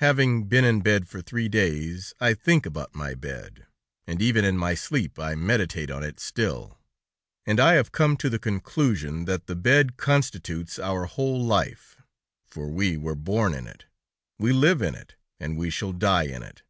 "Having 0.00 0.48
been 0.48 0.66
in 0.66 0.82
bed 0.82 1.08
for 1.08 1.22
three 1.22 1.48
days, 1.48 2.12
I 2.20 2.34
think 2.34 2.66
about 2.66 2.94
my 2.94 3.14
bed, 3.14 3.64
and 4.06 4.20
even 4.20 4.44
in 4.44 4.58
my 4.58 4.74
sleep 4.74 5.18
I 5.18 5.34
meditate 5.34 5.90
on 5.90 6.04
it 6.04 6.20
still, 6.20 6.78
and 7.46 7.58
I 7.58 7.72
have 7.76 7.90
come 7.90 8.18
to 8.18 8.28
the 8.28 8.38
conclusion 8.38 9.24
that 9.24 9.46
the 9.46 9.56
bed 9.56 9.96
constitutes 9.96 10.78
our 10.78 11.06
whole 11.06 11.42
life; 11.42 11.96
for 12.44 12.68
we 12.70 12.98
were 12.98 13.14
born 13.14 13.54
in 13.54 13.66
it, 13.66 13.86
we 14.38 14.52
live 14.52 14.82
in 14.82 14.94
it, 14.94 15.14
and 15.40 15.56
we 15.56 15.70
shall 15.70 15.94
die 15.94 16.24
in 16.26 16.42
it. 16.42 16.64